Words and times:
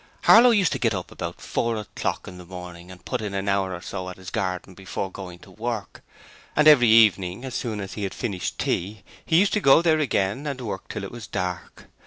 Harlow 0.23 0.49
used 0.49 0.71
to 0.71 0.79
get 0.79 0.95
up 0.95 1.11
about 1.11 1.39
four 1.39 1.75
o'clock 1.77 2.27
in 2.27 2.39
the 2.39 2.43
morning 2.47 2.89
and 2.89 3.05
put 3.05 3.21
in 3.21 3.35
an 3.35 3.47
hour 3.47 3.71
or 3.71 3.81
so 3.83 4.09
at 4.09 4.17
his 4.17 4.31
garden 4.31 4.73
before 4.73 5.11
going 5.11 5.37
to 5.37 5.51
work; 5.51 6.01
and 6.55 6.67
every 6.67 6.89
evening 6.89 7.45
as 7.45 7.53
soon 7.53 7.79
as 7.79 7.93
he 7.93 8.01
had 8.01 8.15
finished 8.15 8.57
tea 8.57 9.03
he 9.23 9.37
used 9.37 9.53
to 9.53 9.61
go 9.61 9.79
there 9.79 9.99
again 9.99 10.47
and 10.47 10.59
work 10.59 10.87
till 10.87 11.03
it 11.03 11.11
was 11.11 11.27
dark. 11.27 11.85